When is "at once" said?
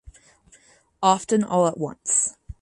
1.67-2.35